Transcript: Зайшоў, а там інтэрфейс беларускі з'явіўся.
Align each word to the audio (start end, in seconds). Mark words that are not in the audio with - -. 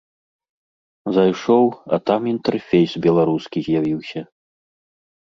Зайшоў, 1.17 1.65
а 1.95 2.01
там 2.09 2.21
інтэрфейс 2.33 2.91
беларускі 3.07 3.57
з'явіўся. 3.71 4.29